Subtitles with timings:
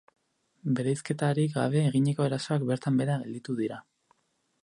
[0.79, 3.81] Bereizketarik gabe eginiko erasoak bertan behera gelditu dira.